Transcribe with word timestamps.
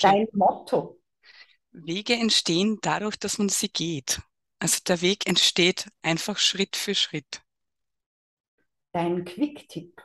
Dein 0.00 0.28
Motto. 0.32 1.00
Wege 1.72 2.14
entstehen 2.14 2.78
dadurch, 2.82 3.16
dass 3.16 3.38
man 3.38 3.48
sie 3.48 3.68
geht. 3.68 4.20
Also 4.58 4.78
der 4.86 5.00
Weg 5.00 5.26
entsteht 5.26 5.88
einfach 6.02 6.38
Schritt 6.38 6.76
für 6.76 6.94
Schritt. 6.94 7.42
Dein 8.92 9.24
Quick-Tipp. 9.24 10.02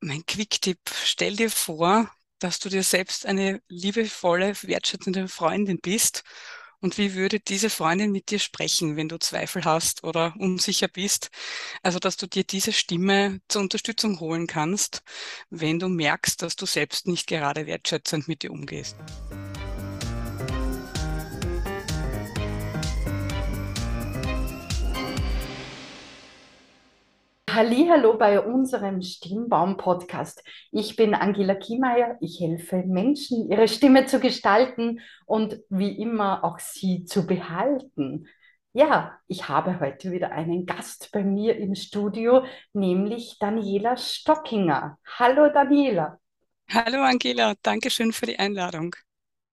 Mein 0.00 0.24
Quick-Tipp, 0.24 0.78
stell 1.04 1.36
dir 1.36 1.50
vor, 1.50 2.10
dass 2.38 2.58
du 2.60 2.68
dir 2.68 2.82
selbst 2.82 3.26
eine 3.26 3.60
liebevolle, 3.68 4.54
wertschätzende 4.62 5.28
Freundin 5.28 5.78
bist. 5.80 6.22
Und 6.80 6.96
wie 6.96 7.14
würde 7.14 7.40
diese 7.40 7.70
Freundin 7.70 8.12
mit 8.12 8.30
dir 8.30 8.38
sprechen, 8.38 8.96
wenn 8.96 9.08
du 9.08 9.18
Zweifel 9.18 9.64
hast 9.64 10.04
oder 10.04 10.34
unsicher 10.38 10.88
bist? 10.88 11.30
Also, 11.82 11.98
dass 11.98 12.16
du 12.16 12.26
dir 12.26 12.44
diese 12.44 12.72
Stimme 12.72 13.40
zur 13.48 13.62
Unterstützung 13.62 14.20
holen 14.20 14.46
kannst, 14.46 15.02
wenn 15.50 15.78
du 15.78 15.88
merkst, 15.88 16.40
dass 16.42 16.54
du 16.56 16.66
selbst 16.66 17.06
nicht 17.06 17.26
gerade 17.26 17.66
wertschätzend 17.66 18.28
mit 18.28 18.42
dir 18.42 18.52
umgehst. 18.52 18.96
Hallo 27.54 28.18
bei 28.18 28.40
unserem 28.40 29.00
Stimmbaum-Podcast. 29.00 30.44
Ich 30.70 30.96
bin 30.96 31.14
Angela 31.14 31.54
Kiemeier. 31.54 32.18
Ich 32.20 32.40
helfe 32.40 32.82
Menschen, 32.86 33.50
ihre 33.50 33.68
Stimme 33.68 34.04
zu 34.04 34.20
gestalten 34.20 35.00
und 35.24 35.58
wie 35.70 35.98
immer 35.98 36.44
auch 36.44 36.58
sie 36.58 37.04
zu 37.04 37.26
behalten. 37.26 38.28
Ja, 38.74 39.18
ich 39.28 39.48
habe 39.48 39.80
heute 39.80 40.12
wieder 40.12 40.30
einen 40.30 40.66
Gast 40.66 41.08
bei 41.10 41.24
mir 41.24 41.56
im 41.56 41.74
Studio, 41.74 42.44
nämlich 42.74 43.38
Daniela 43.40 43.96
Stockinger. 43.96 44.98
Hallo 45.18 45.48
Daniela. 45.48 46.18
Hallo 46.70 47.02
Angela, 47.02 47.54
danke 47.62 47.88
schön 47.88 48.12
für 48.12 48.26
die 48.26 48.38
Einladung. 48.38 48.94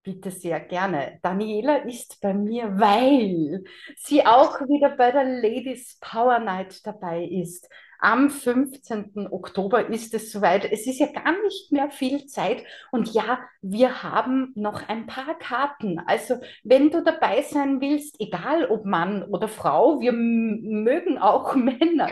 Bitte 0.06 0.30
sehr 0.30 0.60
gerne. 0.60 1.18
Daniela 1.24 1.78
ist 1.78 2.22
bei 2.22 2.32
mir, 2.32 2.78
weil 2.78 3.64
sie 3.98 4.24
auch 4.24 4.62
wieder 4.62 4.96
bei 4.96 5.12
der 5.12 5.24
Ladies 5.24 5.98
Power 6.00 6.38
Night 6.38 6.86
dabei 6.86 7.24
ist. 7.24 7.68
Am 8.06 8.30
15. 8.30 9.30
Oktober 9.32 9.90
ist 9.90 10.14
es 10.14 10.32
soweit. 10.32 10.72
Es 10.72 10.86
ist 10.86 11.00
ja 11.00 11.08
gar 11.08 11.42
nicht 11.42 11.72
mehr 11.72 11.90
viel 11.90 12.28
Zeit. 12.28 12.64
Und 12.92 13.12
ja, 13.16 13.40
wir 13.64 14.04
haben 14.04 14.52
noch 14.54 14.88
ein 14.88 15.08
paar 15.08 15.34
Karten. 15.40 15.98
Also, 16.06 16.36
wenn 16.64 16.92
du 16.92 17.04
dabei 17.04 17.42
sein 17.42 17.82
willst, 17.82 18.18
egal 18.20 18.68
ob 18.68 18.86
Mann 18.86 19.24
oder 19.24 19.48
Frau, 19.48 20.02
wir 20.02 20.12
mögen 20.12 21.18
auch 21.18 21.56
Männer. 21.56 22.10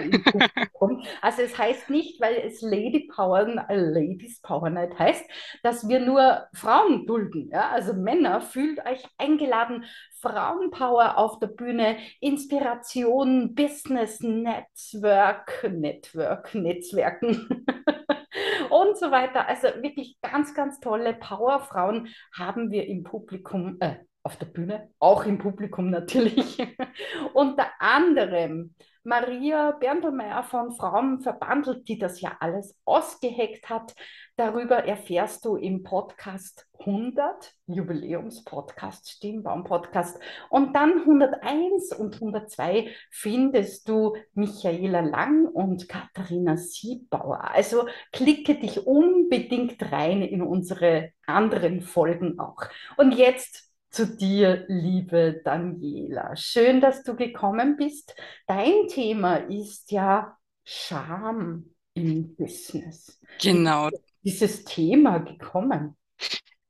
Also, 1.21 1.43
es 1.43 1.59
heißt 1.59 1.91
nicht, 1.91 2.19
weil 2.19 2.37
es 2.43 2.63
Lady 2.63 3.07
Power, 3.15 3.45
äh, 3.69 3.75
Ladies 3.75 4.41
Power 4.41 4.71
Night 4.71 4.97
heißt, 4.97 5.23
dass 5.61 5.87
wir 5.87 5.99
nur 5.99 6.47
Frauen 6.55 7.05
dulden. 7.05 7.51
Ja? 7.51 7.69
Also, 7.69 7.93
Männer, 7.93 8.41
fühlt 8.41 8.83
euch 8.83 9.03
eingeladen. 9.19 9.85
Frauenpower 10.23 11.17
auf 11.17 11.39
der 11.39 11.47
Bühne, 11.47 11.97
Inspiration, 12.21 13.53
Business, 13.53 14.21
Netzwerk, 14.21 15.69
Network, 15.69 16.55
Netzwerken 16.55 17.65
und 18.69 18.97
so 18.97 19.11
weiter. 19.11 19.49
Also 19.49 19.67
wirklich 19.81 20.17
ganz, 20.21 20.53
ganz 20.53 20.79
tolle 20.79 21.13
Powerfrauen 21.13 22.07
haben 22.33 22.71
wir 22.71 22.87
im 22.87 23.03
Publikum, 23.03 23.75
äh, 23.81 23.97
auf 24.23 24.37
der 24.37 24.45
Bühne, 24.45 24.89
auch 24.99 25.25
im 25.25 25.39
Publikum 25.39 25.89
natürlich. 25.89 26.57
Unter 27.33 27.67
anderem 27.79 28.73
Maria 29.03 29.71
Berndlmeier 29.71 30.43
von 30.43 30.71
Frauen 30.71 31.19
verbandelt, 31.19 31.89
die 31.89 31.97
das 31.97 32.21
ja 32.21 32.37
alles 32.39 32.79
ausgeheckt 32.85 33.69
hat. 33.69 33.93
Darüber 34.35 34.85
erfährst 34.85 35.45
du 35.45 35.57
im 35.57 35.83
Podcast 35.83 36.67
100, 36.79 37.53
Jubiläumspodcast, 37.67 39.07
Stimmbaum-Podcast. 39.11 40.19
Und 40.49 40.75
dann 40.75 41.01
101 41.01 41.93
und 41.95 42.15
102 42.15 42.89
findest 43.11 43.87
du 43.87 44.15
Michaela 44.33 45.01
Lang 45.01 45.45
und 45.45 45.87
Katharina 45.87 46.57
Siebauer. 46.57 47.51
Also 47.51 47.87
klicke 48.11 48.55
dich 48.55 48.87
unbedingt 48.87 49.91
rein 49.91 50.23
in 50.23 50.41
unsere 50.41 51.11
anderen 51.27 51.81
Folgen 51.81 52.39
auch. 52.39 52.63
Und 52.97 53.11
jetzt 53.11 53.71
zu 53.91 54.17
dir, 54.17 54.65
liebe 54.67 55.41
Daniela. 55.45 56.35
Schön, 56.35 56.81
dass 56.81 57.03
du 57.03 57.15
gekommen 57.15 57.77
bist. 57.77 58.15
Dein 58.47 58.87
Thema 58.87 59.35
ist 59.35 59.91
ja 59.91 60.35
Scham 60.63 61.75
im 61.93 62.35
Business. 62.35 63.19
Genau. 63.39 63.89
Dieses 64.23 64.63
Thema 64.63 65.19
gekommen. 65.19 65.95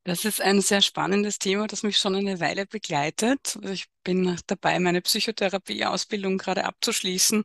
Das 0.04 0.24
ist 0.24 0.40
ein 0.40 0.60
sehr 0.60 0.82
spannendes 0.82 1.38
Thema, 1.38 1.66
das 1.66 1.82
mich 1.82 1.96
schon 1.96 2.14
eine 2.14 2.40
Weile 2.40 2.66
begleitet. 2.66 3.56
Also 3.62 3.72
ich 3.72 3.86
bin 4.04 4.38
dabei, 4.46 4.78
meine 4.78 5.00
Psychotherapieausbildung 5.02 6.38
gerade 6.38 6.64
abzuschließen. 6.64 7.44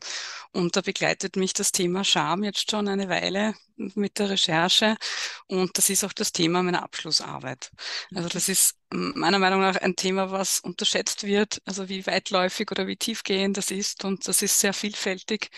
Und 0.51 0.75
da 0.75 0.81
begleitet 0.81 1.35
mich 1.35 1.53
das 1.53 1.71
Thema 1.71 2.03
Scham 2.03 2.43
jetzt 2.43 2.69
schon 2.69 2.87
eine 2.87 3.09
Weile 3.09 3.55
mit 3.95 4.19
der 4.19 4.29
Recherche. 4.29 4.97
Und 5.47 5.77
das 5.77 5.89
ist 5.89 6.03
auch 6.03 6.13
das 6.13 6.31
Thema 6.31 6.61
meiner 6.63 6.83
Abschlussarbeit. 6.83 7.71
Also 8.13 8.29
das 8.29 8.49
ist 8.49 8.75
meiner 8.91 9.37
Meinung 9.37 9.61
nach 9.61 9.75
ein 9.75 9.95
Thema, 9.95 10.31
was 10.31 10.59
unterschätzt 10.59 11.23
wird, 11.23 11.61
also 11.65 11.89
wie 11.89 12.07
weitläufig 12.07 12.71
oder 12.71 12.87
wie 12.87 12.95
tiefgehend 12.95 13.55
das 13.57 13.71
ist. 13.71 14.03
Und 14.03 14.27
das 14.27 14.41
ist 14.41 14.59
sehr 14.59 14.73
vielfältig. 14.73 15.51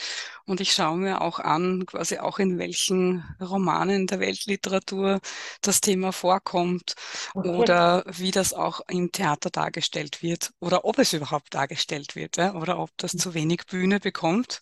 Und 0.46 0.60
ich 0.60 0.74
schaue 0.74 0.98
mir 0.98 1.22
auch 1.22 1.40
an, 1.40 1.86
quasi 1.86 2.18
auch 2.18 2.40
in 2.40 2.58
welchen 2.58 3.24
Romanen 3.40 4.08
der 4.08 4.20
Weltliteratur 4.20 5.22
das 5.62 5.80
Thema 5.80 6.12
vorkommt 6.12 6.96
okay. 7.34 7.50
oder 7.50 8.04
wie 8.08 8.32
das 8.32 8.54
auch 8.54 8.82
im 8.90 9.12
Theater 9.12 9.50
dargestellt 9.50 10.22
wird 10.22 10.52
oder 10.60 10.84
ob 10.92 11.00
es 11.00 11.14
überhaupt 11.14 11.56
dargestellt 11.56 12.18
wird 12.18 12.36
ja, 12.36 12.54
oder 12.54 12.78
ob 12.78 12.90
das 12.98 13.12
zu 13.14 13.34
wenig 13.34 13.66
Bühne 13.66 14.02
bekommt. 14.02 14.62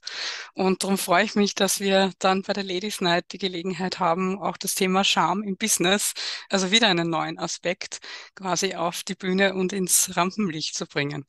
Und 0.53 0.84
darum 0.84 1.00
freue 1.00 1.23
ich 1.23 1.34
mich, 1.34 1.56
dass 1.56 1.79
wir 1.79 2.12
dann 2.19 2.44
bei 2.44 2.53
der 2.53 2.63
Ladies 2.63 3.01
Night 3.01 3.25
die 3.31 3.40
Gelegenheit 3.40 4.00
haben, 4.00 4.39
auch 4.39 4.56
das 4.56 4.75
Thema 4.75 5.03
Charme 5.03 5.41
im 5.41 5.57
Business, 5.57 6.13
also 6.47 6.69
wieder 6.69 6.88
einen 6.88 7.09
neuen 7.09 7.39
Aspekt 7.39 7.97
quasi 8.35 8.75
auf 8.75 9.01
die 9.01 9.16
Bühne 9.16 9.56
und 9.56 9.73
ins 9.73 10.16
Rampenlicht 10.16 10.75
zu 10.75 10.85
bringen. 10.85 11.25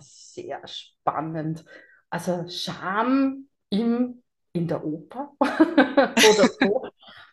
Sehr 0.00 0.60
spannend. 0.66 1.64
Also 2.10 2.48
Charme 2.48 3.46
im, 3.70 4.24
in 4.52 4.66
der 4.66 4.84
Oper 4.84 5.34
oder 5.40 6.48
so, 6.60 6.88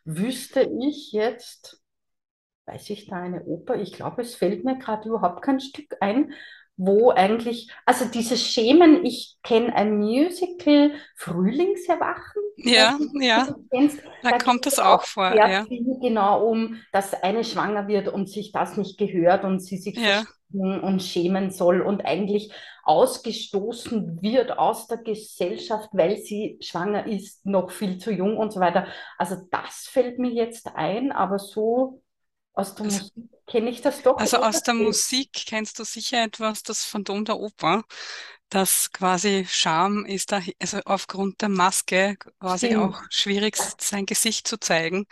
wüsste 0.06 0.62
ich 0.80 1.12
jetzt, 1.12 1.81
weiß 2.68 2.92
ich 2.92 3.08
da 3.08 3.16
eine 3.16 3.44
Oper? 3.46 3.78
Ich 3.78 3.94
glaube, 3.94 4.22
es 4.22 4.36
fällt 4.36 4.64
mir 4.64 4.78
gerade 4.78 5.09
überhaupt 5.09 5.42
kein 5.42 5.59
Stück 5.59 5.98
ein, 6.02 6.34
wo 6.80 7.12
eigentlich, 7.12 7.70
also 7.86 8.06
dieses 8.06 8.42
Schemen, 8.42 9.06
ich 9.06 9.36
kenne 9.44 9.76
ein 9.76 9.98
Musical, 9.98 10.94
Frühlingserwachen. 11.16 12.42
Ja, 12.56 12.98
ja, 13.20 13.54
da, 13.70 14.30
da 14.30 14.38
kommt 14.38 14.66
das 14.66 14.80
auch 14.80 15.04
vor. 15.04 15.36
Ja. 15.36 15.66
Viel 15.66 16.00
genau 16.02 16.48
um, 16.48 16.78
dass 16.94 17.14
eine 17.14 17.44
schwanger 17.44 17.90
wird 17.90 18.08
und 18.08 18.30
sich 18.30 18.54
das 18.54 18.78
nicht 18.78 18.98
gehört 18.98 19.44
und 19.44 19.60
sie 19.60 19.78
sich 19.78 19.98
ja. 19.98 20.24
und 20.54 21.04
schämen 21.04 21.52
soll 21.52 21.82
und 21.82 22.06
eigentlich 22.06 22.54
ausgestoßen 22.84 24.22
wird 24.22 24.58
aus 24.58 24.88
der 24.88 25.00
Gesellschaft, 25.00 25.90
weil 25.92 26.18
sie 26.18 26.60
schwanger 26.62 27.08
ist, 27.08 27.46
noch 27.46 27.72
viel 27.72 27.98
zu 27.98 28.10
jung 28.10 28.38
und 28.38 28.54
so 28.54 28.62
weiter. 28.62 28.88
Also 29.18 29.36
das 29.52 29.90
fällt 29.92 30.18
mir 30.18 30.32
jetzt 30.32 30.72
ein, 30.76 31.12
aber 31.12 31.40
so 31.40 32.02
aus 32.59 32.75
der 32.75 32.86
also, 32.86 33.00
Musik 33.00 33.14
kenne 33.47 33.70
ich 33.70 33.81
das 33.81 34.02
doch. 34.02 34.18
Also 34.18 34.38
aus 34.38 34.62
der 34.64 34.74
Musik 34.74 35.31
kennst 35.34 35.80
du 35.80 35.84
sicher 35.84 36.24
etwas, 36.24 36.64
das 36.64 36.84
Phantom 36.84 37.25
der 37.25 37.38
Oper 37.38 37.84
dass 38.50 38.92
quasi 38.92 39.46
Scham 39.48 40.06
ist 40.06 40.32
da, 40.32 40.42
also 40.60 40.80
aufgrund 40.86 41.42
der 41.42 41.50
Maske 41.50 42.18
quasi 42.40 42.68
Stimmt. 42.68 42.84
auch 42.84 43.02
schwierig, 43.10 43.58
sein 43.80 44.06
Gesicht 44.06 44.48
zu 44.48 44.60
zeigen. 44.60 45.06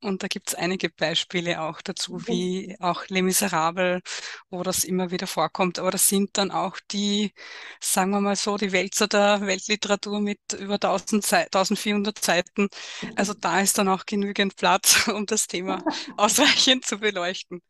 Und 0.00 0.22
da 0.22 0.28
gibt 0.28 0.48
es 0.48 0.54
einige 0.54 0.88
Beispiele 0.88 1.60
auch 1.60 1.82
dazu, 1.82 2.14
mhm. 2.14 2.26
wie 2.28 2.76
auch 2.80 3.04
Les 3.08 3.22
Miserables, 3.22 4.02
wo 4.50 4.62
das 4.62 4.84
immer 4.84 5.10
wieder 5.10 5.26
vorkommt. 5.26 5.78
Aber 5.78 5.90
das 5.90 6.08
sind 6.08 6.36
dann 6.38 6.50
auch 6.50 6.78
die, 6.90 7.32
sagen 7.80 8.10
wir 8.10 8.20
mal 8.20 8.36
so, 8.36 8.56
die 8.56 8.72
Wälzer 8.72 9.06
der 9.06 9.42
Weltliteratur 9.42 10.20
mit 10.20 10.40
über 10.58 10.74
1000 10.74 11.24
Ze 11.24 11.36
1400 11.52 12.24
Seiten. 12.24 12.68
Also 13.16 13.34
mhm. 13.34 13.40
da 13.40 13.60
ist 13.60 13.78
dann 13.78 13.88
auch 13.88 14.06
genügend 14.06 14.56
Platz, 14.56 15.08
um 15.08 15.26
das 15.26 15.46
Thema 15.46 15.82
ausreichend 16.16 16.86
zu 16.86 16.98
beleuchten. 16.98 17.60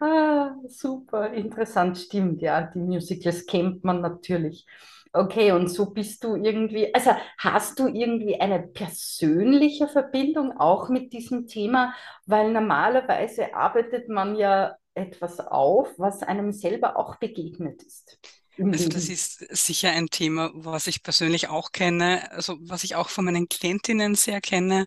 Ah, 0.00 0.56
super, 0.68 1.32
interessant, 1.32 1.98
stimmt, 1.98 2.42
ja. 2.42 2.62
Die 2.62 2.78
Musicals 2.80 3.46
kennt 3.46 3.84
man 3.84 4.00
natürlich. 4.00 4.66
Okay, 5.12 5.52
und 5.52 5.68
so 5.68 5.90
bist 5.92 6.24
du 6.24 6.36
irgendwie, 6.36 6.94
also 6.94 7.10
hast 7.38 7.78
du 7.78 7.86
irgendwie 7.86 8.40
eine 8.40 8.60
persönliche 8.62 9.86
Verbindung 9.88 10.58
auch 10.58 10.88
mit 10.88 11.12
diesem 11.12 11.46
Thema? 11.46 11.94
Weil 12.26 12.50
normalerweise 12.52 13.54
arbeitet 13.54 14.08
man 14.08 14.36
ja 14.36 14.74
etwas 14.94 15.38
auf, 15.40 15.88
was 15.98 16.22
einem 16.22 16.52
selber 16.52 16.96
auch 16.96 17.16
begegnet 17.16 17.82
ist. 17.82 18.18
Also 18.58 18.88
das 18.90 19.08
ist 19.08 19.46
sicher 19.50 19.90
ein 19.92 20.08
Thema, 20.08 20.50
was 20.54 20.86
ich 20.86 21.02
persönlich 21.02 21.48
auch 21.48 21.72
kenne, 21.72 22.30
also 22.32 22.58
was 22.60 22.84
ich 22.84 22.94
auch 22.96 23.08
von 23.08 23.24
meinen 23.24 23.48
Klientinnen 23.48 24.14
sehr 24.14 24.42
kenne. 24.42 24.84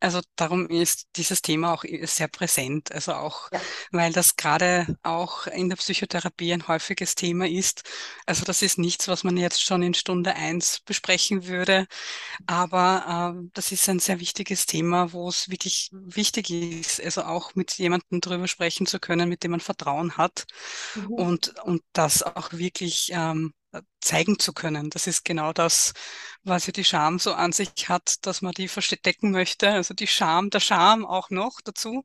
Also 0.00 0.20
darum 0.36 0.68
ist 0.68 1.06
dieses 1.16 1.40
Thema 1.40 1.72
auch 1.72 1.84
sehr 2.02 2.28
präsent. 2.28 2.92
Also 2.92 3.14
auch, 3.14 3.50
ja. 3.52 3.60
weil 3.90 4.12
das 4.12 4.36
gerade 4.36 4.98
auch 5.02 5.46
in 5.46 5.70
der 5.70 5.76
Psychotherapie 5.76 6.52
ein 6.52 6.68
häufiges 6.68 7.14
Thema 7.14 7.48
ist. 7.48 7.82
Also 8.26 8.44
das 8.44 8.60
ist 8.60 8.76
nichts, 8.76 9.08
was 9.08 9.24
man 9.24 9.38
jetzt 9.38 9.62
schon 9.62 9.82
in 9.82 9.94
Stunde 9.94 10.34
eins 10.34 10.80
besprechen 10.84 11.46
würde. 11.46 11.86
Aber 12.46 13.34
äh, 13.34 13.48
das 13.54 13.72
ist 13.72 13.88
ein 13.88 13.98
sehr 13.98 14.20
wichtiges 14.20 14.66
Thema, 14.66 15.12
wo 15.14 15.28
es 15.28 15.48
wirklich 15.48 15.88
wichtig 15.92 16.50
ist, 16.50 17.02
also 17.02 17.22
auch 17.22 17.54
mit 17.54 17.72
jemandem 17.72 18.20
darüber 18.20 18.46
sprechen 18.46 18.86
zu 18.86 19.00
können, 19.00 19.28
mit 19.28 19.42
dem 19.42 19.52
man 19.52 19.60
Vertrauen 19.60 20.18
hat 20.18 20.44
mhm. 20.94 21.06
und, 21.12 21.58
und 21.60 21.82
das 21.94 22.22
auch 22.22 22.52
wirklich 22.52 23.05
ähm, 23.12 23.52
zeigen 24.00 24.38
zu 24.38 24.52
können. 24.52 24.90
Das 24.90 25.06
ist 25.06 25.24
genau 25.24 25.52
das, 25.52 25.92
was 26.44 26.66
ja 26.66 26.72
die 26.72 26.84
Scham 26.84 27.18
so 27.18 27.34
an 27.34 27.52
sich 27.52 27.88
hat, 27.88 28.24
dass 28.26 28.42
man 28.42 28.52
die 28.52 28.68
verstecken 28.68 29.30
möchte. 29.30 29.68
Also 29.70 29.94
die 29.94 30.06
Scham, 30.06 30.50
der 30.50 30.60
Scham 30.60 31.04
auch 31.04 31.30
noch 31.30 31.60
dazu. 31.62 32.04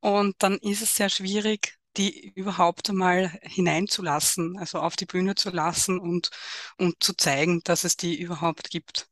Und 0.00 0.36
dann 0.38 0.58
ist 0.58 0.82
es 0.82 0.94
sehr 0.94 1.08
schwierig, 1.08 1.78
die 1.96 2.28
überhaupt 2.34 2.90
einmal 2.90 3.38
hineinzulassen, 3.42 4.58
also 4.58 4.80
auf 4.80 4.96
die 4.96 5.06
Bühne 5.06 5.34
zu 5.34 5.50
lassen 5.50 5.98
und, 5.98 6.30
und 6.78 7.02
zu 7.02 7.14
zeigen, 7.16 7.60
dass 7.64 7.84
es 7.84 7.96
die 7.96 8.20
überhaupt 8.20 8.70
gibt. 8.70 9.08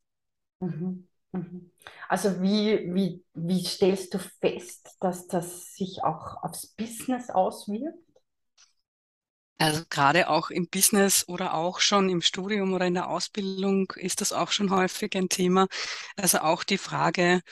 Mhm. 0.60 1.08
Mhm. 1.32 1.70
Also 2.08 2.42
wie, 2.42 2.94
wie, 2.94 3.25
wie 3.34 3.64
stellst 3.64 4.12
du 4.14 4.18
fest, 4.18 4.96
dass 5.00 5.26
das 5.26 5.75
sich 5.75 6.02
auch 6.04 6.42
aufs 6.42 6.66
Business 6.66 7.30
auswirkt? 7.30 7.98
Also 9.58 9.84
gerade 9.88 10.28
auch 10.28 10.50
im 10.50 10.69
Business 10.69 11.28
oder 11.28 11.54
auch 11.54 11.78
schon 11.81 12.08
im 12.08 12.20
Studium 12.20 12.72
oder 12.72 12.87
in 12.87 12.94
der 12.94 13.08
Ausbildung 13.08 13.93
ist 13.96 14.20
das 14.20 14.32
auch 14.32 14.50
schon 14.50 14.70
häufig 14.70 15.14
ein 15.16 15.28
Thema. 15.28 15.69
Also 16.16 16.38
auch 16.38 16.64
die 16.64 16.78
Frage, 16.78 17.43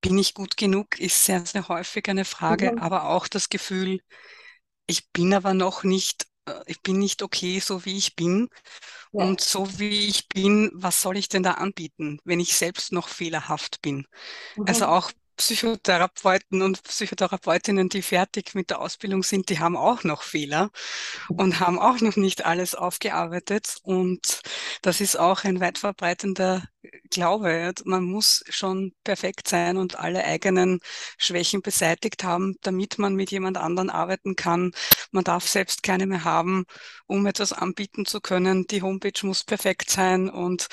bin 0.00 0.18
ich 0.18 0.34
gut 0.34 0.56
genug, 0.56 0.98
ist 0.98 1.24
sehr, 1.24 1.46
sehr 1.46 1.68
häufig 1.68 2.08
eine 2.08 2.24
Frage, 2.24 2.72
mhm. 2.72 2.78
aber 2.78 3.08
auch 3.08 3.26
das 3.26 3.48
Gefühl, 3.48 4.00
ich 4.86 5.10
bin 5.12 5.32
aber 5.32 5.54
noch 5.54 5.82
nicht, 5.82 6.26
äh, 6.46 6.60
ich 6.66 6.82
bin 6.82 6.98
nicht 6.98 7.22
okay, 7.22 7.58
so 7.60 7.84
wie 7.84 7.96
ich 7.96 8.14
bin. 8.14 8.48
Ja. 9.12 9.24
Und 9.24 9.40
so 9.40 9.78
wie 9.78 10.08
ich 10.08 10.28
bin, 10.28 10.70
was 10.74 11.00
soll 11.00 11.16
ich 11.16 11.28
denn 11.28 11.42
da 11.42 11.52
anbieten, 11.52 12.18
wenn 12.24 12.40
ich 12.40 12.54
selbst 12.54 12.92
noch 12.92 13.08
fehlerhaft 13.08 13.80
bin? 13.80 14.06
Mhm. 14.56 14.64
Also 14.66 14.86
auch 14.86 15.10
Psychotherapeuten 15.36 16.62
und 16.62 16.82
Psychotherapeutinnen, 16.82 17.88
die 17.88 18.02
fertig 18.02 18.54
mit 18.54 18.70
der 18.70 18.80
Ausbildung 18.80 19.22
sind, 19.22 19.48
die 19.48 19.58
haben 19.58 19.76
auch 19.76 20.04
noch 20.04 20.22
Fehler 20.22 20.70
und 21.28 21.60
haben 21.60 21.78
auch 21.78 22.00
noch 22.00 22.16
nicht 22.16 22.44
alles 22.44 22.74
aufgearbeitet. 22.74 23.76
Und 23.82 24.42
das 24.82 25.00
ist 25.00 25.18
auch 25.18 25.44
ein 25.44 25.60
weit 25.60 25.78
verbreitender 25.78 26.62
Glaube. 27.10 27.72
Man 27.84 28.04
muss 28.04 28.44
schon 28.48 28.92
perfekt 29.04 29.48
sein 29.48 29.76
und 29.76 29.98
alle 29.98 30.24
eigenen 30.24 30.80
Schwächen 31.18 31.62
beseitigt 31.62 32.24
haben, 32.24 32.56
damit 32.62 32.98
man 32.98 33.14
mit 33.14 33.30
jemand 33.30 33.56
anderen 33.58 33.90
arbeiten 33.90 34.36
kann. 34.36 34.72
Man 35.12 35.24
darf 35.24 35.46
selbst 35.48 35.82
keine 35.82 36.06
mehr 36.06 36.24
haben, 36.24 36.64
um 37.06 37.26
etwas 37.26 37.52
anbieten 37.52 38.06
zu 38.06 38.20
können. 38.20 38.66
Die 38.66 38.82
Homepage 38.82 39.26
muss 39.26 39.44
perfekt 39.44 39.90
sein 39.90 40.28
und 40.28 40.66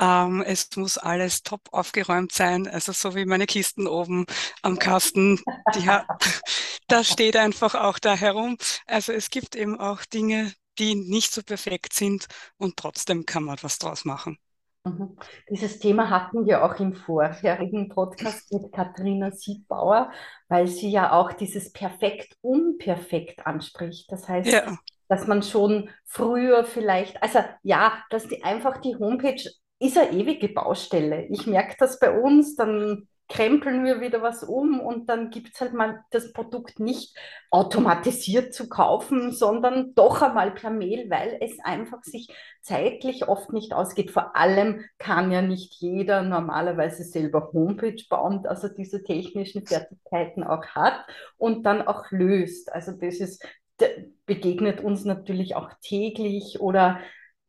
ähm, 0.00 0.42
es 0.42 0.68
muss 0.76 0.98
alles 0.98 1.42
top 1.42 1.62
aufgeräumt 1.72 2.32
sein. 2.32 2.68
Also 2.68 2.92
so 2.92 3.14
wie 3.14 3.24
meine 3.24 3.46
Kisten 3.46 3.86
oben 3.86 4.26
am 4.62 4.78
Kasten. 4.78 5.40
Die 5.74 5.86
hat, 5.88 6.06
da 6.88 7.04
steht 7.04 7.36
einfach 7.36 7.74
auch 7.74 7.98
da 7.98 8.14
herum. 8.16 8.56
Also 8.86 9.12
es 9.12 9.30
gibt 9.30 9.56
eben 9.56 9.78
auch 9.78 10.04
Dinge, 10.04 10.52
die 10.78 10.94
nicht 10.94 11.32
so 11.32 11.42
perfekt 11.42 11.92
sind 11.92 12.26
und 12.56 12.76
trotzdem 12.76 13.26
kann 13.26 13.44
man 13.44 13.58
was 13.62 13.78
draus 13.78 14.04
machen. 14.04 14.38
Mhm. 14.84 15.16
Dieses 15.48 15.78
Thema 15.78 16.10
hatten 16.10 16.46
wir 16.46 16.62
auch 16.62 16.78
im 16.78 16.92
vorherigen 16.92 17.88
Podcast 17.88 18.52
mit 18.52 18.70
Katharina 18.70 19.30
Siebauer, 19.30 20.12
weil 20.48 20.66
sie 20.66 20.90
ja 20.90 21.12
auch 21.12 21.32
dieses 21.32 21.72
Perfekt-Unperfekt 21.72 23.46
anspricht. 23.46 24.12
Das 24.12 24.28
heißt, 24.28 24.52
ja. 24.52 24.76
dass 25.08 25.26
man 25.26 25.42
schon 25.42 25.88
früher 26.04 26.64
vielleicht, 26.64 27.22
also 27.22 27.38
ja, 27.62 27.94
dass 28.10 28.28
die 28.28 28.44
einfach 28.44 28.76
die 28.78 28.96
Homepage 28.96 29.42
ist 29.78 29.98
eine 29.98 30.12
ewige 30.12 30.48
Baustelle. 30.48 31.26
Ich 31.30 31.46
merke 31.46 31.76
das 31.78 31.98
bei 31.98 32.10
uns, 32.10 32.54
dann 32.54 33.08
krempeln 33.28 33.84
wir 33.84 34.00
wieder 34.00 34.22
was 34.22 34.42
um 34.44 34.80
und 34.80 35.08
dann 35.08 35.30
gibt 35.30 35.54
es 35.54 35.60
halt 35.60 35.72
mal 35.72 36.04
das 36.10 36.32
Produkt 36.32 36.78
nicht 36.78 37.16
automatisiert 37.50 38.52
zu 38.52 38.68
kaufen, 38.68 39.32
sondern 39.32 39.94
doch 39.94 40.20
einmal 40.20 40.50
per 40.52 40.70
Mail, 40.70 41.08
weil 41.08 41.38
es 41.40 41.58
einfach 41.62 42.02
sich 42.02 42.28
zeitlich 42.60 43.26
oft 43.26 43.52
nicht 43.52 43.72
ausgeht. 43.72 44.10
Vor 44.10 44.36
allem 44.36 44.84
kann 44.98 45.30
ja 45.30 45.40
nicht 45.40 45.74
jeder 45.80 46.22
normalerweise 46.22 47.02
selber 47.04 47.50
Homepage 47.52 48.02
bauen, 48.08 48.46
also 48.46 48.68
diese 48.68 49.02
technischen 49.02 49.66
Fertigkeiten 49.66 50.44
auch 50.44 50.66
hat 50.68 51.06
und 51.38 51.64
dann 51.64 51.86
auch 51.86 52.10
löst. 52.10 52.72
Also 52.72 52.92
das 52.92 53.16
ist, 53.16 53.42
begegnet 54.26 54.82
uns 54.82 55.04
natürlich 55.04 55.56
auch 55.56 55.70
täglich 55.80 56.60
oder 56.60 57.00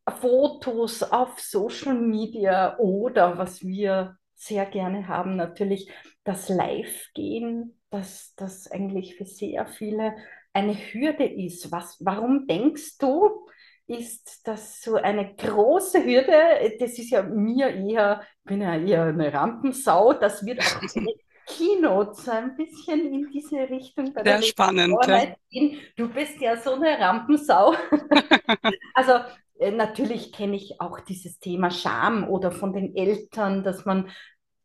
Fotos 0.07 1.03
auf 1.03 1.39
Social 1.39 1.95
Media 1.95 2.77
oder 2.77 3.37
was 3.37 3.61
wir 3.61 4.17
sehr 4.35 4.65
gerne 4.65 5.07
haben, 5.07 5.35
natürlich 5.35 5.91
das 6.23 6.49
Live-Gehen, 6.49 7.79
dass 7.89 8.33
das 8.35 8.69
eigentlich 8.69 9.15
für 9.15 9.25
sehr 9.25 9.65
viele 9.65 10.15
eine 10.53 10.73
Hürde 10.73 11.25
ist. 11.25 11.71
Was, 11.71 11.97
warum 11.99 12.47
denkst 12.47 12.97
du, 12.97 13.47
ist 13.87 14.41
das 14.45 14.81
so 14.81 14.95
eine 14.95 15.35
große 15.35 16.03
Hürde? 16.03 16.75
Das 16.79 16.97
ist 16.97 17.11
ja 17.11 17.23
mir 17.23 17.69
eher, 17.69 18.21
ich 18.39 18.49
bin 18.49 18.61
ja 18.61 18.77
eher 18.77 19.03
eine 19.05 19.31
Rampensau, 19.31 20.13
das 20.13 20.45
wird 20.45 20.59
auch 20.59 20.81
Keynote 21.47 22.19
so 22.19 22.31
ein 22.31 22.55
bisschen 22.55 23.13
in 23.13 23.29
diese 23.31 23.69
Richtung 23.69 24.11
bei 24.13 24.23
Sehr 24.23 24.41
spannend. 24.41 24.97
Ja. 25.05 25.35
Du 25.95 26.09
bist 26.09 26.41
ja 26.41 26.57
so 26.57 26.73
eine 26.73 26.97
Rampensau. 26.97 27.75
also 28.95 29.13
natürlich 29.59 30.31
kenne 30.31 30.55
ich 30.55 30.79
auch 30.81 30.99
dieses 30.99 31.39
Thema 31.39 31.71
Scham 31.71 32.27
oder 32.29 32.51
von 32.51 32.73
den 32.73 32.95
Eltern, 32.95 33.63
dass 33.63 33.85
man 33.85 34.09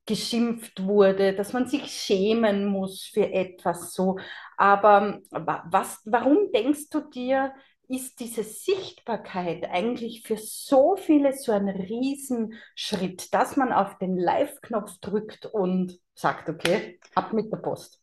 geschimpft 0.07 0.83
wurde, 0.85 1.35
dass 1.35 1.53
man 1.53 1.67
sich 1.67 1.91
schämen 1.91 2.67
muss 2.67 3.05
für 3.05 3.33
etwas 3.33 3.93
so. 3.93 4.19
Aber 4.57 5.21
was, 5.31 6.01
warum 6.05 6.51
denkst 6.53 6.89
du 6.91 7.01
dir, 7.01 7.55
ist 7.89 8.21
diese 8.21 8.45
Sichtbarkeit 8.45 9.65
eigentlich 9.69 10.23
für 10.23 10.37
so 10.37 10.97
viele 10.97 11.33
so 11.33 11.53
ein 11.53 11.69
Riesenschritt, 11.69 13.35
dass 13.35 13.57
man 13.57 13.73
auf 13.73 13.99
den 13.99 14.17
Live-Knopf 14.17 14.99
drückt 15.01 15.47
und 15.47 15.99
sagt, 16.15 16.49
okay, 16.49 17.01
ab 17.15 17.33
mit 17.33 17.53
der 17.53 17.59
Post? 17.59 18.01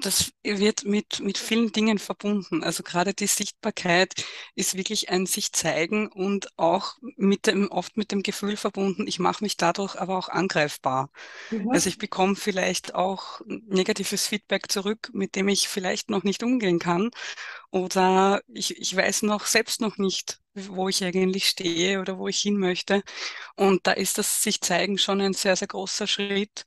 Das 0.00 0.32
wird 0.42 0.84
mit, 0.84 1.20
mit 1.20 1.38
vielen 1.38 1.70
Dingen 1.70 2.00
verbunden. 2.00 2.64
Also 2.64 2.82
gerade 2.82 3.14
die 3.14 3.28
Sichtbarkeit 3.28 4.14
ist 4.56 4.76
wirklich 4.76 5.10
ein 5.10 5.26
sich 5.26 5.52
zeigen 5.52 6.08
und 6.08 6.48
auch 6.58 6.96
mit 7.16 7.46
dem, 7.46 7.70
oft 7.70 7.96
mit 7.96 8.10
dem 8.10 8.24
Gefühl 8.24 8.56
verbunden, 8.56 9.06
ich 9.06 9.20
mache 9.20 9.44
mich 9.44 9.56
dadurch 9.56 9.94
aber 9.94 10.18
auch 10.18 10.28
angreifbar. 10.28 11.10
Mhm. 11.50 11.70
Also 11.70 11.88
ich 11.88 11.98
bekomme 11.98 12.34
vielleicht 12.34 12.96
auch 12.96 13.40
negatives 13.46 14.26
Feedback 14.26 14.72
zurück, 14.72 15.10
mit 15.12 15.36
dem 15.36 15.46
ich 15.46 15.68
vielleicht 15.68 16.10
noch 16.10 16.24
nicht 16.24 16.42
umgehen 16.42 16.80
kann. 16.80 17.10
Oder 17.70 18.42
ich, 18.48 18.76
ich 18.76 18.96
weiß 18.96 19.22
noch 19.22 19.46
selbst 19.46 19.80
noch 19.80 19.98
nicht, 19.98 20.40
wo 20.54 20.88
ich 20.88 21.04
eigentlich 21.04 21.48
stehe 21.48 22.00
oder 22.00 22.18
wo 22.18 22.26
ich 22.26 22.40
hin 22.40 22.56
möchte. 22.56 23.02
Und 23.54 23.86
da 23.86 23.92
ist 23.92 24.18
das 24.18 24.42
sich 24.42 24.60
zeigen 24.62 24.98
schon 24.98 25.20
ein 25.20 25.32
sehr, 25.34 25.54
sehr 25.54 25.68
großer 25.68 26.08
Schritt. 26.08 26.64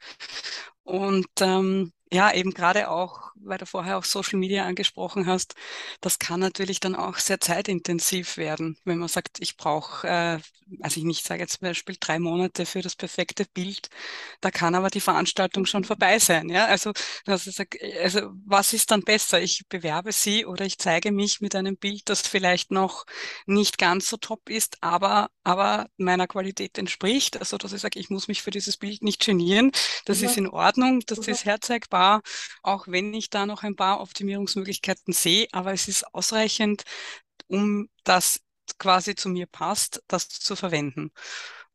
Und 0.84 1.27
ähm, 1.42 1.92
ja, 2.13 2.32
eben 2.32 2.51
gerade 2.51 2.89
auch, 2.91 3.32
weil 3.36 3.58
du 3.58 3.65
vorher 3.65 3.98
auch 3.98 4.03
Social 4.05 4.38
Media 4.38 4.65
angesprochen 4.65 5.25
hast, 5.25 5.55
das 6.00 6.20
kann 6.20 6.39
natürlich 6.39 6.79
dann 6.79 6.96
auch 6.96 7.17
sehr 7.17 7.39
zeitintensiv 7.39 8.38
werden, 8.38 8.77
wenn 8.86 9.00
man 9.00 9.08
sagt, 9.10 9.39
ich 9.39 9.58
brauche, 9.58 10.08
äh, 10.08 10.39
also 10.82 11.00
ich 11.00 11.03
nicht 11.05 11.25
sage 11.25 11.41
jetzt 11.41 11.60
zum 11.60 11.67
Beispiel 11.67 11.98
drei 12.00 12.20
Monate 12.20 12.65
für 12.67 12.82
das 12.82 12.96
perfekte 12.96 13.46
Bild, 13.53 13.89
da 14.41 14.51
kann 14.51 14.75
aber 14.75 14.89
die 14.89 15.01
Veranstaltung 15.01 15.65
schon 15.65 15.84
vorbei 15.84 16.20
sein. 16.20 16.50
Ja, 16.50 16.65
also, 16.67 16.93
also, 17.25 17.51
also 18.01 18.32
was 18.46 18.74
ist 18.74 18.91
dann 18.91 19.01
besser? 19.01 19.41
Ich 19.41 19.63
bewerbe 19.67 20.12
sie 20.12 20.46
oder 20.46 20.65
ich 20.65 20.77
zeige 20.77 21.12
mich 21.12 21.41
mit 21.41 21.55
einem 21.55 21.77
Bild, 21.77 22.10
das 22.10 22.22
vielleicht 22.22 22.72
noch 22.72 23.05
nicht 23.48 23.77
ganz 23.77 24.08
so 24.08 24.17
top 24.17 24.50
ist, 24.50 24.77
aber, 24.82 25.29
aber 25.43 25.88
meiner 25.98 26.27
Qualität 26.27 26.77
entspricht. 26.77 27.38
Also, 27.38 27.58
dass 27.58 27.74
ich 27.74 27.82
sage, 27.82 28.00
ich 28.00 28.10
muss 28.10 28.27
mich 28.27 28.41
für 28.43 28.51
dieses 28.51 28.77
Bild 28.77 29.01
nicht 29.01 29.25
genieren. 29.25 29.72
Das 30.05 30.22
ja. 30.22 30.29
ist 30.29 30.38
in 30.38 30.48
Ordnung, 30.48 31.01
das 31.08 31.25
ja. 31.25 31.34
ist 31.34 31.46
herzeigbar 31.46 32.02
war, 32.03 32.22
auch 32.63 32.88
wenn 32.88 33.13
ich 33.13 33.29
da 33.29 33.45
noch 33.45 33.63
ein 33.63 33.75
paar 33.75 34.01
Optimierungsmöglichkeiten 34.01 35.13
sehe, 35.13 35.48
aber 35.51 35.74
es 35.74 35.88
ist 35.88 36.03
ausreichend, 36.13 36.83
um 37.48 37.89
das 38.03 38.41
quasi 38.79 39.15
zu 39.15 39.29
mir 39.29 39.48
passt, 39.48 40.03
das 40.07 40.27
zu 40.29 40.55
verwenden. 40.55 41.12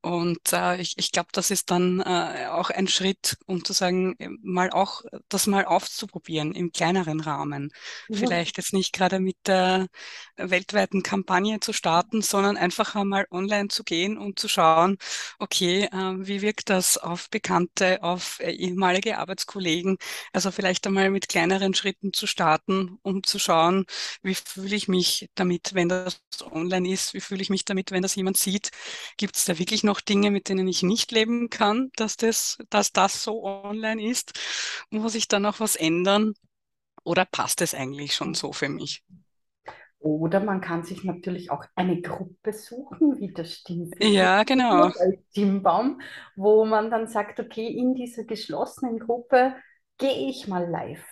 Und 0.00 0.52
äh, 0.52 0.80
ich, 0.80 0.94
ich 0.96 1.10
glaube, 1.10 1.30
das 1.32 1.50
ist 1.50 1.70
dann 1.72 2.00
äh, 2.00 2.46
auch 2.50 2.70
ein 2.70 2.86
Schritt, 2.86 3.36
um 3.46 3.64
zu 3.64 3.72
sagen, 3.72 4.14
äh, 4.18 4.28
mal 4.42 4.70
auch 4.70 5.02
das 5.28 5.48
mal 5.48 5.64
aufzuprobieren 5.64 6.52
im 6.52 6.70
kleineren 6.70 7.20
Rahmen. 7.20 7.72
Mhm. 8.08 8.14
Vielleicht 8.14 8.58
jetzt 8.58 8.72
nicht 8.72 8.92
gerade 8.92 9.18
mit 9.18 9.36
der 9.46 9.88
weltweiten 10.36 11.02
Kampagne 11.02 11.58
zu 11.58 11.72
starten, 11.72 12.22
sondern 12.22 12.56
einfach 12.56 12.94
einmal 12.94 13.26
online 13.32 13.68
zu 13.68 13.82
gehen 13.82 14.18
und 14.18 14.38
zu 14.38 14.46
schauen, 14.48 14.98
okay, 15.40 15.88
äh, 15.92 16.14
wie 16.18 16.42
wirkt 16.42 16.70
das 16.70 16.96
auf 16.96 17.28
Bekannte, 17.28 18.02
auf 18.02 18.38
äh, 18.40 18.52
ehemalige 18.52 19.18
Arbeitskollegen? 19.18 19.96
Also 20.32 20.52
vielleicht 20.52 20.86
einmal 20.86 21.10
mit 21.10 21.28
kleineren 21.28 21.74
Schritten 21.74 22.12
zu 22.12 22.28
starten, 22.28 22.98
um 23.02 23.24
zu 23.24 23.40
schauen, 23.40 23.84
wie 24.22 24.36
fühle 24.36 24.76
ich 24.76 24.86
mich 24.86 25.28
damit, 25.34 25.74
wenn 25.74 25.88
das 25.88 26.20
online 26.52 26.88
ist? 26.88 27.14
Wie 27.14 27.20
fühle 27.20 27.42
ich 27.42 27.50
mich 27.50 27.64
damit, 27.64 27.90
wenn 27.90 28.02
das 28.02 28.14
jemand 28.14 28.36
sieht? 28.36 28.70
Gibt 29.16 29.36
es 29.36 29.44
da 29.44 29.58
wirklich 29.58 29.82
noch 29.88 30.00
Dinge, 30.02 30.30
mit 30.30 30.48
denen 30.50 30.68
ich 30.68 30.84
nicht 30.84 31.12
leben 31.12 31.50
kann, 31.50 31.90
dass 31.96 32.16
das, 32.18 32.58
dass 32.70 32.92
das 32.92 33.24
so 33.24 33.44
online 33.44 34.02
ist? 34.10 34.32
Muss 34.90 35.16
ich 35.16 35.28
da 35.28 35.40
noch 35.40 35.60
was 35.60 35.76
ändern? 35.76 36.34
Oder 37.04 37.24
passt 37.26 37.62
es 37.62 37.74
eigentlich 37.74 38.14
schon 38.16 38.34
so 38.34 38.52
für 38.52 38.68
mich? 38.70 39.04
Oder 40.00 40.40
man 40.40 40.60
kann 40.60 40.84
sich 40.84 41.02
natürlich 41.04 41.50
auch 41.50 41.64
eine 41.74 42.00
Gruppe 42.00 42.52
suchen, 42.52 43.18
wie 43.18 43.32
das 43.32 43.52
Stimmviertel 43.54 44.12
Ja, 44.14 44.42
genau. 44.44 44.92
als 44.98 45.18
wo 46.36 46.64
man 46.64 46.90
dann 46.90 47.08
sagt, 47.08 47.40
okay, 47.40 47.66
in 47.68 47.94
dieser 47.94 48.24
geschlossenen 48.24 48.98
Gruppe 48.98 49.56
gehe 49.98 50.28
ich 50.30 50.46
mal 50.48 50.68
live 50.68 51.04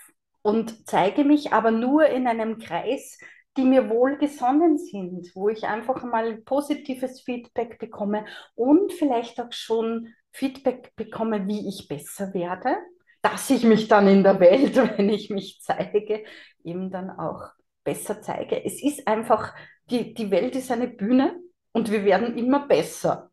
und 0.42 0.87
zeige 0.88 1.25
mich 1.25 1.52
aber 1.52 1.71
nur 1.73 2.06
in 2.06 2.26
einem 2.28 2.59
Kreis, 2.59 3.18
die 3.57 3.65
mir 3.65 3.89
wohlgesonnen 3.89 4.79
sind, 4.79 5.35
wo 5.35 5.49
ich 5.49 5.65
einfach 5.65 6.03
mal 6.05 6.37
positives 6.39 7.21
Feedback 7.21 7.79
bekomme 7.79 8.25
und 8.55 8.93
vielleicht 8.93 9.41
auch 9.41 9.53
schon 9.53 10.15
Feedback 10.33 10.95
bekomme, 10.97 11.47
wie 11.47 11.69
ich 11.69 11.89
besser 11.89 12.35
werde, 12.35 12.77
dass 13.23 13.51
ich 13.51 13.65
mich 13.65 13.89
dann 13.89 14.07
in 14.07 14.23
der 14.23 14.39
Welt, 14.41 14.77
wenn 14.99 15.09
ich 15.09 15.31
mich 15.31 15.61
zeige, 15.63 16.25
eben 16.65 16.91
dann 16.91 17.11
auch 17.11 17.51
besser 17.85 18.21
zeige. 18.21 18.65
Es 18.65 18.83
ist 18.83 19.07
einfach, 19.09 19.55
die, 19.91 20.15
die 20.15 20.31
Welt 20.31 20.57
ist 20.57 20.71
eine 20.71 20.89
Bühne 20.89 21.41
und 21.73 21.91
wir 21.91 22.05
werden 22.05 22.37
immer 22.37 22.67
besser. 22.67 23.31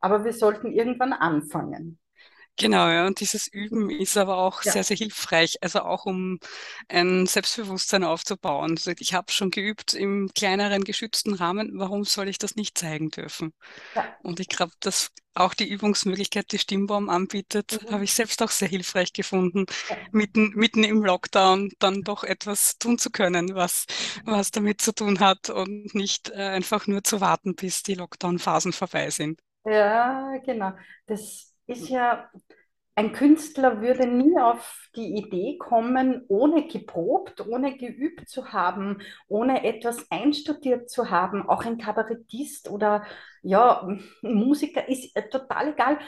Aber 0.00 0.24
wir 0.24 0.32
sollten 0.32 0.72
irgendwann 0.72 1.12
anfangen. 1.12 1.98
Genau, 2.56 2.88
ja, 2.88 3.06
und 3.08 3.18
dieses 3.18 3.48
Üben 3.48 3.90
ist 3.90 4.16
aber 4.16 4.36
auch 4.38 4.62
sehr, 4.62 4.84
Ja, 4.84 4.84
sehr 4.84 4.96
hilfreich, 4.96 5.56
also 5.60 5.80
auch 5.80 6.06
um 6.06 6.38
ein 6.88 7.26
Selbstbewusstsein 7.26 8.04
aufzubauen. 8.04 8.72
Also 8.72 8.92
ich 8.96 9.12
habe 9.12 9.32
schon 9.32 9.50
geübt 9.50 9.92
im 9.94 10.30
kleineren, 10.36 10.84
geschützten 10.84 11.34
Rahmen, 11.34 11.72
warum 11.80 12.04
soll 12.04 12.28
ich 12.28 12.38
das 12.38 12.54
nicht 12.54 12.78
zeigen 12.78 13.10
dürfen? 13.10 13.52
ja. 13.94 14.18
Und 14.22 14.40
ich 14.40 14.48
glaube, 14.48 14.72
dass 14.80 15.10
auch 15.34 15.54
die 15.54 15.68
Übungsmöglichkeit, 15.68 16.52
die 16.52 16.58
Stimmbaum 16.58 17.10
anbietet, 17.10 17.80
habe 17.90 18.04
Mhm. 18.04 18.04
ich 18.04 18.14
selbst 18.14 18.42
auch 18.42 18.50
sehr 18.50 18.68
hilfreich 18.68 19.12
gefunden, 19.12 19.66
Ja. 19.88 19.96
mitten, 20.12 20.50
mitten 20.56 20.84
im 20.84 21.04
Lockdown 21.04 21.72
dann 21.80 22.02
doch 22.02 22.24
etwas 22.24 22.78
tun 22.78 22.98
zu 22.98 23.10
können, 23.10 23.54
was, 23.54 23.86
was 24.24 24.50
damit 24.52 24.80
zu 24.82 24.94
tun 24.94 25.20
hat 25.20 25.50
und 25.50 25.94
nicht 25.94 26.30
äh, 26.30 26.34
einfach 26.36 26.86
nur 26.86 27.04
zu 27.04 27.20
warten, 27.20 27.54
bis 27.56 27.82
die 27.82 27.94
Lockdown-Phasen 27.94 28.72
vorbei 28.72 29.10
sind. 29.10 29.40
Ja, 29.64 30.36
genau. 30.44 30.72
Das 31.06 31.53
ist 31.66 31.88
ja, 31.88 32.30
ein 32.96 33.12
Künstler 33.12 33.80
würde 33.80 34.06
nie 34.06 34.38
auf 34.38 34.88
die 34.94 35.16
Idee 35.16 35.58
kommen, 35.58 36.24
ohne 36.28 36.68
geprobt, 36.68 37.44
ohne 37.44 37.76
geübt 37.76 38.28
zu 38.28 38.52
haben, 38.52 39.00
ohne 39.26 39.64
etwas 39.64 40.10
einstudiert 40.12 40.88
zu 40.88 41.10
haben. 41.10 41.48
Auch 41.48 41.64
ein 41.64 41.78
Kabarettist 41.78 42.70
oder 42.70 43.04
ja, 43.42 43.88
Musiker 44.22 44.88
ist 44.88 45.16
äh, 45.16 45.28
total 45.28 45.72
egal. 45.72 45.98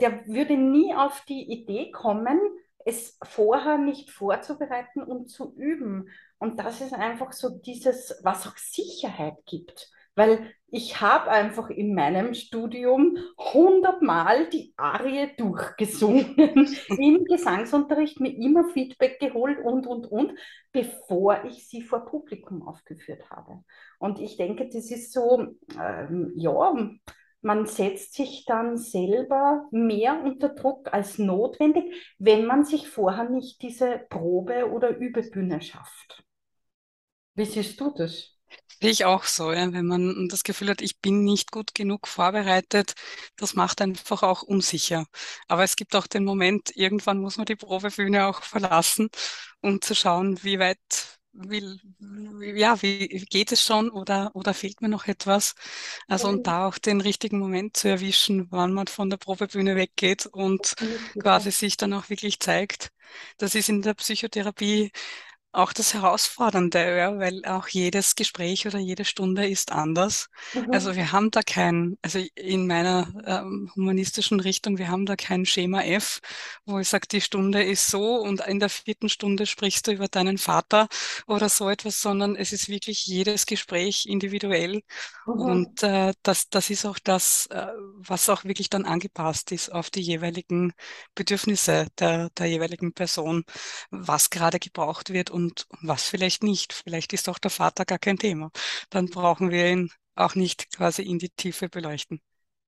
Der 0.00 0.24
würde 0.26 0.56
nie 0.56 0.94
auf 0.94 1.24
die 1.24 1.42
Idee 1.50 1.90
kommen, 1.90 2.38
es 2.84 3.18
vorher 3.24 3.78
nicht 3.78 4.10
vorzubereiten 4.10 5.02
und 5.02 5.28
zu 5.28 5.54
üben. 5.56 6.08
Und 6.38 6.60
das 6.60 6.80
ist 6.80 6.94
einfach 6.94 7.32
so 7.32 7.48
dieses, 7.48 8.20
was 8.22 8.46
auch 8.46 8.56
Sicherheit 8.56 9.36
gibt. 9.46 9.90
Weil 10.14 10.52
ich 10.74 11.00
habe 11.02 11.30
einfach 11.30 11.68
in 11.68 11.94
meinem 11.94 12.32
Studium 12.32 13.18
hundertmal 13.38 14.48
die 14.48 14.72
Arie 14.78 15.30
durchgesungen, 15.36 16.34
im 16.98 17.24
Gesangsunterricht 17.24 18.20
mir 18.20 18.34
immer 18.34 18.68
Feedback 18.70 19.20
geholt 19.20 19.58
und, 19.62 19.86
und, 19.86 20.06
und, 20.06 20.32
bevor 20.72 21.44
ich 21.44 21.68
sie 21.68 21.82
vor 21.82 22.06
Publikum 22.06 22.66
aufgeführt 22.66 23.28
habe. 23.30 23.62
Und 23.98 24.18
ich 24.18 24.38
denke, 24.38 24.68
das 24.68 24.90
ist 24.90 25.12
so, 25.12 25.46
ähm, 25.78 26.32
ja, 26.36 26.74
man 27.42 27.66
setzt 27.66 28.14
sich 28.14 28.44
dann 28.46 28.78
selber 28.78 29.68
mehr 29.72 30.22
unter 30.24 30.50
Druck 30.50 30.92
als 30.94 31.18
notwendig, 31.18 31.84
wenn 32.18 32.46
man 32.46 32.64
sich 32.64 32.88
vorher 32.88 33.28
nicht 33.28 33.60
diese 33.62 34.06
Probe- 34.08 34.70
oder 34.70 34.96
Übebühne 34.96 35.60
schafft. 35.60 36.24
Wie 37.34 37.44
siehst 37.44 37.80
du 37.80 37.90
das? 37.90 38.38
Sehe 38.80 38.90
ich 38.90 39.04
auch 39.04 39.24
so, 39.24 39.52
ja. 39.52 39.72
Wenn 39.72 39.86
man 39.86 40.28
das 40.28 40.42
Gefühl 40.42 40.68
hat, 40.70 40.82
ich 40.82 40.98
bin 41.00 41.22
nicht 41.24 41.52
gut 41.52 41.74
genug 41.74 42.08
vorbereitet, 42.08 42.94
das 43.36 43.54
macht 43.54 43.80
einfach 43.80 44.22
auch 44.22 44.42
unsicher. 44.42 45.06
Aber 45.48 45.62
es 45.64 45.76
gibt 45.76 45.94
auch 45.94 46.06
den 46.06 46.24
Moment, 46.24 46.70
irgendwann 46.76 47.18
muss 47.20 47.36
man 47.36 47.46
die 47.46 47.56
Probebühne 47.56 48.26
auch 48.26 48.42
verlassen, 48.42 49.08
um 49.60 49.80
zu 49.80 49.94
schauen, 49.94 50.42
wie 50.42 50.58
weit, 50.58 50.78
wie, 51.32 51.78
ja, 52.58 52.80
wie 52.82 53.08
geht 53.30 53.52
es 53.52 53.62
schon 53.64 53.88
oder, 53.90 54.30
oder 54.34 54.52
fehlt 54.54 54.80
mir 54.82 54.88
noch 54.88 55.06
etwas? 55.06 55.54
Also 56.08 56.28
und 56.28 56.46
da 56.46 56.66
auch 56.66 56.78
den 56.78 57.00
richtigen 57.00 57.38
Moment 57.38 57.76
zu 57.76 57.88
erwischen, 57.88 58.48
wann 58.50 58.72
man 58.72 58.88
von 58.88 59.10
der 59.10 59.16
Probebühne 59.16 59.76
weggeht 59.76 60.26
und 60.26 60.74
quasi 61.18 61.50
sich 61.52 61.76
dann 61.76 61.92
auch 61.94 62.10
wirklich 62.10 62.40
zeigt. 62.40 62.90
Das 63.38 63.54
ist 63.54 63.68
in 63.68 63.82
der 63.82 63.94
Psychotherapie 63.94 64.90
auch 65.52 65.72
das 65.72 65.94
Herausfordernde, 65.94 66.96
ja, 66.96 67.18
weil 67.18 67.44
auch 67.44 67.68
jedes 67.68 68.14
Gespräch 68.14 68.66
oder 68.66 68.78
jede 68.78 69.04
Stunde 69.04 69.48
ist 69.48 69.72
anders. 69.72 70.28
Mhm. 70.54 70.72
Also 70.72 70.96
wir 70.96 71.12
haben 71.12 71.30
da 71.30 71.42
kein, 71.42 71.96
also 72.02 72.18
in 72.34 72.66
meiner 72.66 73.08
ähm, 73.26 73.70
humanistischen 73.76 74.40
Richtung, 74.40 74.78
wir 74.78 74.88
haben 74.88 75.06
da 75.06 75.16
kein 75.16 75.44
Schema 75.46 75.82
F, 75.82 76.20
wo 76.64 76.78
ich 76.78 76.88
sage, 76.88 77.06
die 77.10 77.20
Stunde 77.20 77.62
ist 77.62 77.88
so 77.88 78.16
und 78.16 78.40
in 78.46 78.60
der 78.60 78.68
vierten 78.68 79.08
Stunde 79.08 79.46
sprichst 79.46 79.86
du 79.86 79.92
über 79.92 80.08
deinen 80.08 80.38
Vater 80.38 80.88
oder 81.26 81.48
so 81.48 81.68
etwas, 81.68 82.00
sondern 82.00 82.36
es 82.36 82.52
ist 82.52 82.68
wirklich 82.68 83.06
jedes 83.06 83.46
Gespräch 83.46 84.06
individuell. 84.06 84.82
Mhm. 85.26 85.32
Und 85.32 85.82
äh, 85.82 86.12
das, 86.22 86.48
das 86.48 86.70
ist 86.70 86.86
auch 86.86 86.98
das, 86.98 87.46
äh, 87.46 87.66
was 87.96 88.28
auch 88.28 88.44
wirklich 88.44 88.70
dann 88.70 88.84
angepasst 88.84 89.52
ist 89.52 89.70
auf 89.70 89.90
die 89.90 90.02
jeweiligen 90.02 90.72
Bedürfnisse 91.14 91.86
der, 91.98 92.30
der 92.30 92.46
jeweiligen 92.46 92.92
Person 92.92 93.44
was 93.90 94.30
gerade 94.30 94.58
gebraucht 94.58 95.12
wird 95.12 95.30
und 95.30 95.41
was 95.82 96.08
vielleicht 96.08 96.42
nicht. 96.42 96.72
Vielleicht 96.72 97.12
ist 97.12 97.28
auch 97.28 97.38
der 97.38 97.50
Vater 97.50 97.84
gar 97.84 97.98
kein 97.98 98.18
Thema. 98.18 98.50
Dann 98.90 99.08
brauchen 99.08 99.50
wir 99.50 99.70
ihn 99.70 99.90
auch 100.14 100.34
nicht 100.34 100.70
quasi 100.72 101.02
in 101.02 101.18
die 101.18 101.30
Tiefe 101.30 101.68
beleuchten. 101.68 102.20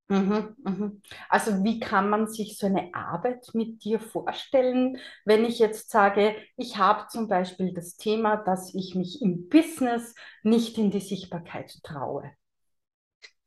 Mhm, 0.08 0.54
mhm. 0.62 1.02
Also 1.30 1.64
wie 1.64 1.80
kann 1.80 2.10
man 2.10 2.28
sich 2.28 2.58
so 2.58 2.66
eine 2.66 2.94
Arbeit 2.94 3.48
mit 3.54 3.84
dir 3.84 3.98
vorstellen, 4.00 4.98
wenn 5.24 5.44
ich 5.46 5.58
jetzt 5.58 5.90
sage, 5.90 6.36
ich 6.56 6.76
habe 6.76 7.06
zum 7.08 7.26
Beispiel 7.26 7.72
das 7.72 7.96
Thema, 7.96 8.36
dass 8.36 8.74
ich 8.74 8.94
mich 8.94 9.22
im 9.22 9.48
Business 9.48 10.14
nicht 10.42 10.76
in 10.76 10.90
die 10.90 11.00
Sichtbarkeit 11.00 11.82
traue. 11.82 12.30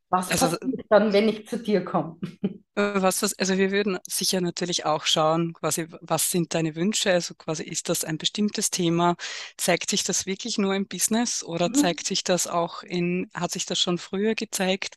Was 0.09 0.35
Also 0.39 0.57
passiert 0.61 0.85
dann, 0.89 1.13
wenn 1.13 1.29
ich 1.29 1.47
zu 1.47 1.57
dir 1.59 1.83
komme? 1.85 2.17
äh, 2.75 3.01
was, 3.01 3.21
was, 3.21 3.33
also 3.39 3.57
wir 3.57 3.71
würden 3.71 3.97
sicher 4.07 4.41
natürlich 4.41 4.85
auch 4.85 5.05
schauen, 5.05 5.53
quasi, 5.53 5.87
was 6.01 6.31
sind 6.31 6.53
deine 6.53 6.75
Wünsche? 6.75 7.11
Also 7.13 7.35
quasi, 7.35 7.63
ist 7.63 7.89
das 7.89 8.03
ein 8.03 8.17
bestimmtes 8.17 8.69
Thema? 8.71 9.15
Zeigt 9.57 9.89
sich 9.89 10.03
das 10.03 10.25
wirklich 10.25 10.57
nur 10.57 10.75
im 10.75 10.87
Business 10.87 11.43
oder 11.43 11.71
Mhm, 11.71 11.73
zeigt 11.73 12.07
sich 12.07 12.23
das 12.23 12.47
auch 12.47 12.83
in, 12.83 13.29
hat 13.33 13.51
sich 13.51 13.65
das 13.65 13.79
schon 13.79 13.97
früher 13.97 14.35
gezeigt? 14.35 14.95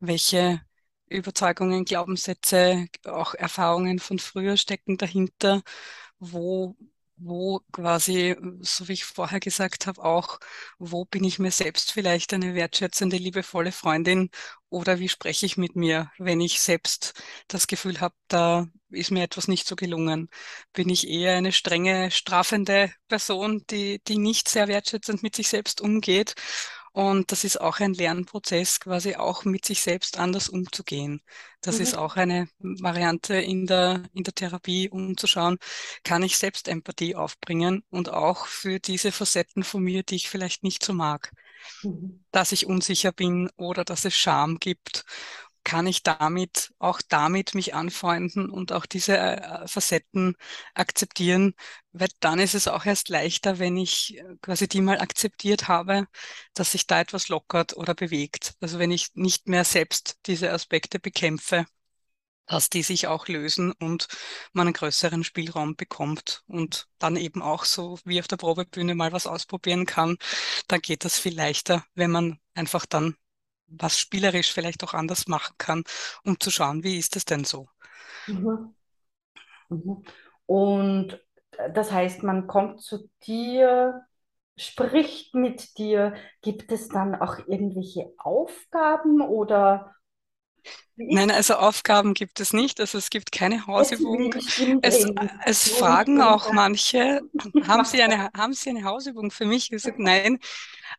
Welche 0.00 0.62
Überzeugungen, 1.08 1.84
Glaubenssätze, 1.84 2.86
auch 3.04 3.34
Erfahrungen 3.34 3.98
von 3.98 4.18
früher 4.18 4.56
stecken 4.56 4.96
dahinter? 4.98 5.62
wo, 6.18 6.76
wo 7.16 7.60
quasi, 7.72 8.36
so 8.60 8.88
wie 8.88 8.92
ich 8.94 9.04
vorher 9.04 9.40
gesagt 9.40 9.86
habe, 9.86 10.02
auch, 10.04 10.38
wo 10.78 11.04
bin 11.04 11.24
ich 11.24 11.38
mir 11.38 11.50
selbst 11.52 11.92
vielleicht 11.92 12.32
eine 12.34 12.54
wertschätzende, 12.54 13.16
liebevolle 13.16 13.72
Freundin 13.72 14.30
oder 14.70 14.98
wie 14.98 15.08
spreche 15.08 15.46
ich 15.46 15.56
mit 15.56 15.76
mir, 15.76 16.10
wenn 16.18 16.40
ich 16.40 16.60
selbst 16.60 17.14
das 17.48 17.66
Gefühl 17.66 18.00
habe, 18.00 18.14
da 18.28 18.66
ist 18.90 19.10
mir 19.10 19.22
etwas 19.24 19.48
nicht 19.48 19.66
so 19.66 19.76
gelungen. 19.76 20.28
Bin 20.72 20.88
ich 20.88 21.08
eher 21.08 21.36
eine 21.36 21.52
strenge, 21.52 22.10
strafende 22.10 22.92
Person, 23.08 23.62
die, 23.70 24.00
die 24.08 24.18
nicht 24.18 24.48
sehr 24.48 24.68
wertschätzend 24.68 25.22
mit 25.22 25.36
sich 25.36 25.48
selbst 25.48 25.80
umgeht? 25.80 26.34
Und 26.92 27.32
das 27.32 27.44
ist 27.44 27.58
auch 27.60 27.80
ein 27.80 27.94
Lernprozess, 27.94 28.80
quasi 28.80 29.14
auch 29.16 29.44
mit 29.44 29.64
sich 29.64 29.80
selbst 29.82 30.18
anders 30.18 30.48
umzugehen. 30.50 31.22
Das 31.62 31.80
ist 31.80 31.94
mhm, 31.94 31.98
auch 31.98 32.16
eine 32.16 32.48
Variante 32.58 33.34
in 33.36 33.66
der, 33.66 34.02
in 34.12 34.24
der 34.24 34.34
Therapie, 34.34 34.90
um 34.90 35.16
zu 35.16 35.26
schauen, 35.26 35.58
kann 36.04 36.22
ich 36.22 36.36
selbst 36.36 36.68
Empathie 36.68 37.14
aufbringen 37.16 37.82
und 37.90 38.10
auch 38.10 38.46
für 38.46 38.78
diese 38.78 39.10
Facetten 39.12 39.64
von 39.64 39.82
mir, 39.82 40.02
die 40.02 40.16
ich 40.16 40.28
vielleicht 40.28 40.64
nicht 40.64 40.84
so 40.84 40.92
mag, 40.92 41.32
mhm, 41.82 42.24
dass 42.30 42.52
ich 42.52 42.66
unsicher 42.66 43.12
bin 43.12 43.50
oder 43.56 43.84
dass 43.84 44.04
es 44.04 44.14
Scham 44.14 44.58
gibt 44.58 45.04
kann 45.64 45.86
ich 45.86 46.02
damit 46.02 46.72
auch 46.78 47.00
damit 47.08 47.54
mich 47.54 47.74
anfreunden 47.74 48.50
und 48.50 48.72
auch 48.72 48.86
diese 48.86 49.16
äh, 49.18 49.66
Facetten 49.68 50.36
akzeptieren, 50.74 51.54
weil 51.92 52.08
dann 52.20 52.38
ist 52.38 52.54
es 52.54 52.68
auch 52.68 52.84
erst 52.86 53.08
leichter, 53.08 53.58
wenn 53.58 53.76
ich 53.76 54.18
äh, 54.18 54.24
quasi 54.42 54.68
die 54.68 54.80
mal 54.80 55.00
akzeptiert 55.00 55.68
habe, 55.68 56.06
dass 56.54 56.72
sich 56.72 56.86
da 56.86 57.00
etwas 57.00 57.28
lockert 57.28 57.76
oder 57.76 57.94
bewegt. 57.94 58.54
Also 58.60 58.78
wenn 58.78 58.90
ich 58.90 59.08
nicht 59.14 59.48
mehr 59.48 59.64
selbst 59.64 60.18
diese 60.26 60.52
Aspekte 60.52 60.98
bekämpfe, 60.98 61.66
dass 62.46 62.68
die 62.70 62.82
sich 62.82 63.06
auch 63.06 63.28
lösen 63.28 63.72
und 63.72 64.08
man 64.52 64.66
einen 64.66 64.74
größeren 64.74 65.24
Spielraum 65.24 65.76
bekommt 65.76 66.42
und 66.46 66.88
dann 66.98 67.16
eben 67.16 67.40
auch 67.42 67.64
so 67.64 67.98
wie 68.04 68.20
auf 68.20 68.28
der 68.28 68.36
Probebühne 68.36 68.94
mal 68.94 69.12
was 69.12 69.26
ausprobieren 69.26 69.86
kann, 69.86 70.16
dann 70.68 70.80
geht 70.80 71.04
das 71.04 71.18
viel 71.18 71.34
leichter, 71.34 71.84
wenn 71.94 72.10
man 72.10 72.38
einfach 72.54 72.84
dann 72.86 73.16
was 73.78 73.98
spielerisch 73.98 74.52
vielleicht 74.52 74.84
auch 74.84 74.94
anders 74.94 75.28
machen 75.28 75.54
kann, 75.58 75.84
um 76.24 76.38
zu 76.40 76.50
schauen, 76.50 76.84
wie 76.84 76.98
ist 76.98 77.16
es 77.16 77.24
denn 77.24 77.44
so. 77.44 77.68
Mhm. 78.26 78.74
Mhm. 79.68 80.04
Und 80.46 81.20
das 81.74 81.92
heißt, 81.92 82.22
man 82.22 82.46
kommt 82.46 82.82
zu 82.82 83.08
dir, 83.26 84.02
spricht 84.56 85.34
mit 85.34 85.78
dir. 85.78 86.14
Gibt 86.42 86.72
es 86.72 86.88
dann 86.88 87.14
auch 87.14 87.38
irgendwelche 87.48 88.12
Aufgaben 88.18 89.20
oder 89.20 89.94
Nein, 90.96 91.30
also 91.30 91.54
Aufgaben 91.56 92.14
gibt 92.14 92.38
es 92.40 92.52
nicht. 92.52 92.80
Also 92.80 92.98
es 92.98 93.10
gibt 93.10 93.32
keine 93.32 93.66
Hausübung. 93.66 94.34
Es, 94.80 95.06
es 95.44 95.68
fragen 95.68 96.20
auch 96.20 96.50
manche, 96.50 97.22
haben 97.60 97.84
Sie 97.84 98.02
eine, 98.02 98.30
haben 98.36 98.52
Sie 98.54 98.70
eine 98.70 98.84
Hausübung 98.84 99.30
für 99.30 99.44
mich? 99.46 99.72
Ich 99.72 99.82
sage, 99.82 100.02
nein, 100.02 100.38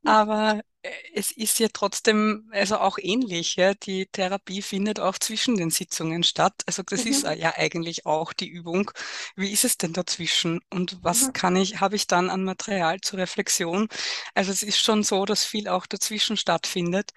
aber 0.03 0.61
äh, 0.83 0.91
es 1.15 1.31
ist 1.31 1.59
ja 1.59 1.67
trotzdem 1.73 2.49
also 2.53 2.77
auch 2.79 2.97
ähnlich. 2.99 3.55
Ja? 3.55 3.73
Die 3.75 4.07
Therapie 4.07 4.61
findet 4.61 4.99
auch 4.99 5.17
zwischen 5.19 5.57
den 5.57 5.69
Sitzungen 5.71 6.23
statt. 6.23 6.53
Also 6.67 6.83
das 6.83 7.05
ist 7.05 7.23
Mhm. 7.23 7.25
äh, 7.25 7.35
ja 7.39 7.53
eigentlich 7.57 8.05
auch 8.05 8.33
die 8.33 8.47
Übung. 8.49 8.91
Wie 9.35 9.51
ist 9.51 9.65
es 9.65 9.77
denn 9.77 9.93
dazwischen? 9.93 10.61
Und 10.71 10.99
was 11.03 11.27
Mhm. 11.27 11.33
kann 11.33 11.55
ich, 11.55 11.79
habe 11.81 11.95
ich 11.95 12.07
dann 12.07 12.29
an 12.29 12.43
Material 12.43 13.01
zur 13.01 13.19
Reflexion? 13.19 13.87
Also 14.35 14.51
es 14.51 14.63
ist 14.63 14.79
schon 14.79 15.03
so, 15.03 15.25
dass 15.25 15.45
viel 15.45 15.67
auch 15.67 15.85
dazwischen 15.85 16.37
stattfindet. 16.37 17.11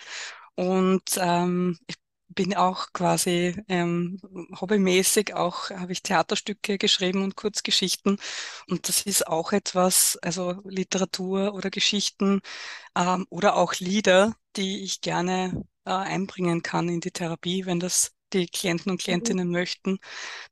Und 0.54 1.02
ähm, 1.18 1.78
ich 1.86 1.96
bin 2.28 2.54
auch 2.56 2.92
quasi 2.92 3.56
ähm, 3.68 4.18
hobbymäßig 4.60 5.34
auch 5.34 5.70
habe 5.70 5.92
ich 5.92 6.02
Theaterstücke 6.02 6.78
geschrieben 6.78 7.22
und 7.22 7.36
Kurzgeschichten 7.36 8.18
und 8.68 8.88
das 8.88 9.02
ist 9.02 9.26
auch 9.28 9.52
etwas, 9.52 10.18
also 10.22 10.60
Literatur 10.64 11.54
oder 11.54 11.70
Geschichten 11.70 12.40
ähm, 12.96 13.26
oder 13.30 13.56
auch 13.56 13.74
Lieder, 13.76 14.34
die 14.56 14.82
ich 14.84 15.00
gerne 15.02 15.64
äh, 15.84 15.90
einbringen 15.92 16.62
kann 16.62 16.88
in 16.88 17.00
die 17.00 17.12
Therapie, 17.12 17.66
wenn 17.66 17.80
das 17.80 18.14
die 18.32 18.46
Klienten 18.48 18.92
und 18.92 19.00
Mhm. 19.08 19.36
Klientinnen 19.40 19.50
möchten, 19.50 19.98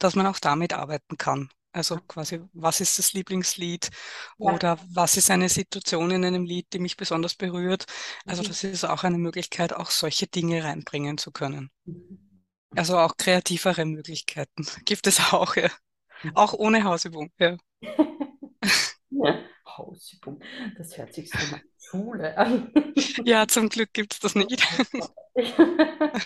dass 0.00 0.16
man 0.16 0.26
auch 0.26 0.40
damit 0.40 0.73
arbeiten 0.75 1.19
kann. 1.19 1.50
Also 1.75 1.99
quasi, 2.07 2.40
was 2.52 2.81
ist 2.81 2.99
das 3.00 3.12
Lieblingslied 3.14 3.90
Ja. 4.38 4.52
oder 4.52 4.78
was 4.93 5.16
ist 5.16 5.31
eine 5.31 5.49
Situation 5.49 6.11
in 6.12 6.25
einem 6.25 6.45
Lied, 6.45 6.69
die 6.73 6.78
mich 6.78 6.97
besonders 6.97 7.35
berührt? 7.35 7.85
Also 8.26 8.43
Mhm. 8.43 8.49
das 8.49 8.62
ist 8.64 8.85
auch 8.85 9.02
eine 9.02 9.19
Möglichkeit, 9.19 9.73
auch 9.73 9.90
solche 9.90 10.28
Dinge 10.28 10.62
reinbringen 10.62 11.19
zu 11.19 11.33
können. 11.33 11.71
Mhm. 11.85 12.19
Also 12.76 12.99
auch 12.99 13.16
kreativere 13.16 13.85
Möglichkeiten 13.87 14.66
gibt 14.85 15.07
es 15.09 15.33
auch, 15.33 15.57
ja. 15.57 15.69
Auch 16.35 16.52
Mhm. 16.52 16.59
ohne 16.61 16.85
Hausübung, 16.85 17.33
ja. 17.38 17.57
Ja. 19.11 19.38
Hausübung, 19.66 20.40
das 20.78 20.97
hört 20.97 21.14
sich 21.14 21.31
so 21.31 21.38
nach 21.50 21.61
Schule 21.78 22.37
an. 22.38 22.73
Ja, 23.25 23.47
zum 23.49 23.69
Glück 23.69 23.93
gibt 23.93 24.14
es 24.14 24.21
das 24.21 24.35
nicht. 24.37 24.62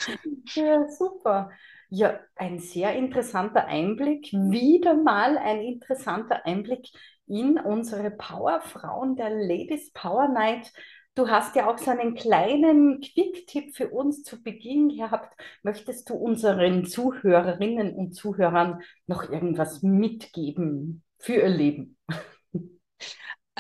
Ja, 0.55 0.87
super. 0.91 1.51
Ja, 1.91 2.21
ein 2.37 2.59
sehr 2.59 2.95
interessanter 2.97 3.67
Einblick. 3.67 4.33
Wieder 4.33 4.95
mal 4.95 5.39
ein 5.39 5.61
interessanter 5.63 6.45
Einblick 6.45 6.87
in 7.27 7.59
unsere 7.59 8.11
Powerfrauen 8.11 9.17
der 9.17 9.31
Ladies 9.31 9.91
Power 9.93 10.29
Night. 10.29 10.71
Du 11.15 11.29
hast 11.29 11.57
ja 11.57 11.69
auch 11.69 11.79
so 11.79 11.91
einen 11.91 12.15
kleinen 12.15 13.01
Quick-Tipp 13.01 13.75
für 13.75 13.89
uns 13.89 14.23
zu 14.23 14.43
Beginn 14.43 14.91
gehabt. 14.91 15.35
Möchtest 15.63 16.11
du 16.11 16.15
unseren 16.15 16.85
Zuhörerinnen 16.85 17.95
und 17.95 18.13
Zuhörern 18.13 18.83
noch 19.07 19.29
irgendwas 19.31 19.83
mitgeben 19.83 21.03
für 21.19 21.37
ihr 21.37 21.49
Leben? 21.49 21.97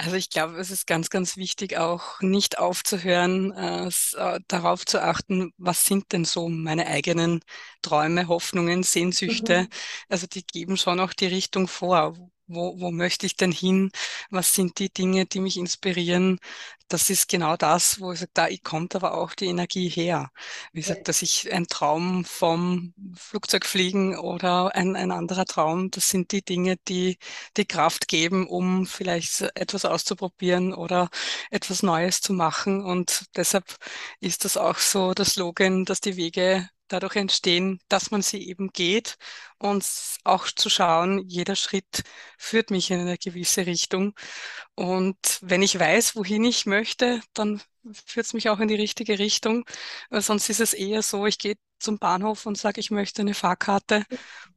Also 0.00 0.14
ich 0.14 0.30
glaube, 0.30 0.56
es 0.58 0.70
ist 0.70 0.86
ganz, 0.86 1.10
ganz 1.10 1.36
wichtig, 1.36 1.76
auch 1.76 2.20
nicht 2.20 2.58
aufzuhören, 2.58 3.50
äh, 3.52 3.88
äh, 4.16 4.40
darauf 4.46 4.86
zu 4.86 5.02
achten, 5.02 5.52
was 5.56 5.86
sind 5.86 6.12
denn 6.12 6.24
so 6.24 6.48
meine 6.48 6.86
eigenen 6.86 7.40
Träume, 7.82 8.28
Hoffnungen, 8.28 8.84
Sehnsüchte. 8.84 9.62
Mhm. 9.62 9.68
Also 10.08 10.28
die 10.28 10.46
geben 10.46 10.76
schon 10.76 11.00
auch 11.00 11.12
die 11.12 11.26
Richtung 11.26 11.66
vor. 11.66 12.14
Wo, 12.48 12.80
wo 12.80 12.90
möchte 12.90 13.26
ich 13.26 13.36
denn 13.36 13.52
hin? 13.52 13.90
Was 14.30 14.54
sind 14.54 14.78
die 14.78 14.90
Dinge, 14.90 15.26
die 15.26 15.40
mich 15.40 15.56
inspirieren? 15.58 16.38
Das 16.88 17.10
ist 17.10 17.28
genau 17.28 17.56
das, 17.56 18.00
wo 18.00 18.12
ich 18.12 18.20
sage, 18.20 18.30
da 18.34 18.48
kommt 18.62 18.94
aber 18.96 19.14
auch 19.14 19.34
die 19.34 19.46
Energie 19.46 19.88
her. 19.90 20.30
Wie 20.72 20.80
gesagt, 20.80 21.08
dass 21.08 21.20
ich 21.22 21.52
ein 21.52 21.66
Traum 21.66 22.24
vom 22.24 22.94
Flugzeugfliegen 23.14 24.18
oder 24.18 24.74
ein, 24.74 24.96
ein 24.96 25.10
anderer 25.12 25.44
Traum, 25.44 25.90
das 25.90 26.08
sind 26.08 26.32
die 26.32 26.42
Dinge, 26.42 26.76
die 26.88 27.18
die 27.58 27.66
Kraft 27.66 28.08
geben, 28.08 28.46
um 28.48 28.86
vielleicht 28.86 29.42
etwas 29.54 29.84
auszuprobieren 29.84 30.72
oder 30.72 31.10
etwas 31.50 31.82
Neues 31.82 32.20
zu 32.22 32.32
machen. 32.32 32.82
Und 32.82 33.26
deshalb 33.36 33.76
ist 34.20 34.44
das 34.46 34.56
auch 34.56 34.78
so 34.78 35.12
der 35.14 35.24
Slogan, 35.26 35.84
dass 35.84 36.00
die 36.00 36.16
Wege 36.16 36.68
dadurch 36.88 37.16
entstehen, 37.16 37.80
dass 37.88 38.10
man 38.10 38.22
sie 38.22 38.48
eben 38.48 38.70
geht 38.72 39.16
und 39.58 39.84
auch 40.24 40.46
zu 40.50 40.70
schauen, 40.70 41.18
jeder 41.28 41.56
Schritt 41.56 42.02
führt 42.38 42.70
mich 42.70 42.90
in 42.90 43.00
eine 43.00 43.18
gewisse 43.18 43.66
Richtung. 43.66 44.14
Und 44.74 45.38
wenn 45.42 45.62
ich 45.62 45.78
weiß, 45.78 46.16
wohin 46.16 46.44
ich 46.44 46.66
möchte, 46.66 47.20
dann 47.34 47.60
führt 48.06 48.26
es 48.26 48.34
mich 48.34 48.48
auch 48.50 48.60
in 48.60 48.68
die 48.68 48.74
richtige 48.74 49.18
Richtung. 49.18 49.64
Sonst 50.10 50.48
ist 50.50 50.60
es 50.60 50.74
eher 50.74 51.02
so, 51.02 51.26
ich 51.26 51.38
gehe 51.38 51.56
zum 51.78 51.98
Bahnhof 51.98 52.46
und 52.46 52.58
sage, 52.58 52.80
ich 52.80 52.90
möchte 52.90 53.22
eine 53.22 53.34
Fahrkarte 53.34 54.04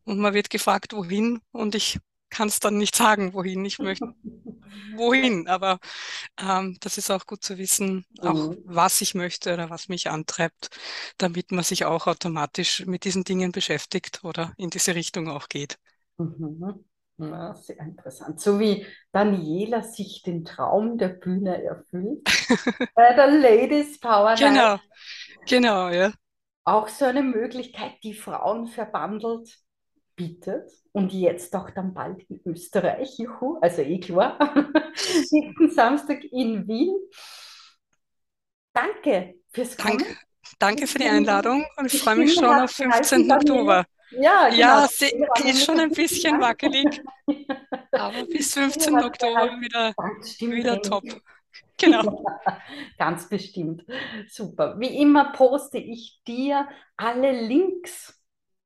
und 0.06 0.20
man 0.20 0.34
wird 0.34 0.50
gefragt, 0.50 0.94
wohin 0.94 1.40
und 1.52 1.76
ich 1.76 2.00
kann 2.32 2.50
es 2.50 2.62
dann 2.62 2.78
nicht 2.80 2.96
sagen, 2.98 3.34
wohin 3.36 3.66
ich 3.66 3.82
möchte, 3.82 4.08
wohin. 4.96 5.48
Aber 5.48 5.80
ähm, 6.40 6.78
das 6.82 6.98
ist 6.98 7.12
auch 7.12 7.26
gut 7.28 7.44
zu 7.44 7.58
wissen, 7.58 8.06
auch 8.22 8.50
Mhm. 8.50 8.64
was 8.66 9.02
ich 9.02 9.16
möchte 9.16 9.54
oder 9.54 9.70
was 9.70 9.90
mich 9.90 10.10
antreibt, 10.10 10.70
damit 11.18 11.52
man 11.52 11.64
sich 11.66 11.86
auch 11.86 12.08
automatisch 12.08 12.86
mit 12.88 13.06
diesen 13.06 13.24
Dingen 13.26 13.52
beschäftigt 13.54 14.24
oder 14.24 14.54
in 14.58 14.70
diese 14.72 14.96
Richtung 14.96 15.30
auch 15.30 15.50
geht. 15.50 15.80
Mhm. 16.18 16.86
Ja, 17.18 17.54
sehr 17.56 17.80
interessant. 17.80 18.40
So 18.40 18.60
wie 18.60 18.86
Daniela 19.12 19.84
sich 19.84 20.24
den 20.24 20.44
Traum 20.46 20.98
der 20.98 21.10
Bühne 21.10 21.64
erfüllt. 21.64 22.28
Bei 22.96 23.14
der 23.16 23.28
Ladies 23.32 24.00
Power 24.00 24.36
Genau, 24.36 24.78
genau, 25.48 25.90
ja. 25.92 26.12
auch 26.64 26.88
so 26.88 27.06
eine 27.06 27.24
Möglichkeit, 27.24 27.94
die 28.04 28.14
Frauen 28.14 28.68
verbandelt, 28.68 29.58
bietet. 30.22 30.72
Und 30.92 31.14
jetzt 31.14 31.56
auch 31.56 31.70
dann 31.72 31.94
bald 31.94 32.24
in 32.30 32.42
Österreich, 32.46 33.18
juhu, 33.18 33.58
also 33.62 33.82
eh 33.82 34.00
klar. 34.00 34.38
Nächsten 35.32 35.72
Samstag 35.72 36.24
in 36.26 36.68
Wien. 36.68 36.96
Danke 38.74 39.36
fürs 39.52 39.78
Kommen. 39.78 40.04
danke 40.60 40.88
für 40.88 41.00
die 41.00 41.08
Einladung 41.08 41.66
und 41.78 41.94
ich 41.94 42.02
freue 42.02 42.18
mich 42.18 42.34
schon 42.34 42.46
auf 42.46 42.76
gehalten, 42.76 43.06
15. 43.06 43.28
Daniela. 43.28 43.36
Oktober. 43.38 43.86
Ja, 44.12 44.50
genau. 44.50 44.58
Ja, 44.58 44.88
Die 45.42 45.50
ist 45.50 45.66
schon 45.66 45.80
ein 45.80 45.92
bisschen 45.92 46.40
wackelig, 46.40 47.02
aber 47.92 48.26
bis 48.26 48.38
Die 48.38 48.44
Stimme 48.44 48.72
15. 48.72 48.98
hat 48.98 49.06
Oktober 49.06 49.62
wieder, 49.62 49.94
wieder 50.40 50.82
top. 50.82 51.04
Genau. 51.78 52.24
Ganz 52.98 53.28
bestimmt. 53.28 53.86
Super. 54.30 54.80
Wie 54.80 55.02
immer 55.02 55.32
poste 55.32 55.78
ich 55.78 56.22
dir 56.28 56.68
alle 56.98 57.32
Links 57.42 58.21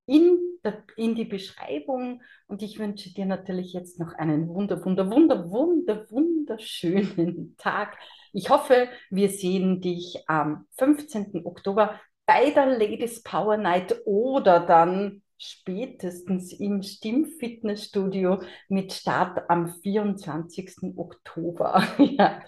in, 0.05 0.37
der, 0.63 0.83
in 0.97 1.15
die 1.15 1.25
Beschreibung 1.25 2.21
und 2.47 2.61
ich 2.61 2.79
wünsche 2.79 3.13
dir 3.13 3.25
natürlich 3.25 3.73
jetzt 3.73 3.99
noch 3.99 4.13
einen 4.13 4.47
wunder, 4.47 4.83
wunder, 4.85 5.09
wunder, 5.09 5.49
wunder, 5.49 6.05
wunderschönen 6.09 7.55
Tag. 7.57 7.97
Ich 8.33 8.49
hoffe, 8.49 8.87
wir 9.09 9.29
sehen 9.29 9.81
dich 9.81 10.23
am 10.27 10.67
15. 10.77 11.45
Oktober 11.45 11.99
bei 12.25 12.51
der 12.51 12.65
Ladies 12.77 13.23
Power 13.23 13.57
Night 13.57 13.95
oder 14.05 14.59
dann 14.59 15.21
spätestens 15.37 16.53
im 16.53 16.81
Stimmfitnessstudio 16.81 18.41
mit 18.69 18.93
Start 18.93 19.49
am 19.49 19.67
24. 19.67 20.97
Oktober. 20.97 21.83
Ja, 21.97 22.41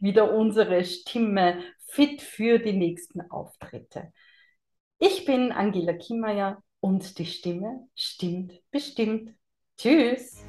wieder 0.00 0.32
unsere 0.32 0.84
Stimme 0.84 1.62
fit 1.78 2.22
für 2.22 2.58
die 2.58 2.72
nächsten 2.72 3.20
Auftritte. 3.30 4.12
Ich 5.02 5.24
bin 5.24 5.50
Angela 5.50 5.94
Kiemeier 5.94 6.62
und 6.80 7.18
die 7.18 7.24
Stimme 7.24 7.88
stimmt 7.94 8.60
bestimmt. 8.70 9.34
Tschüss. 9.78 10.44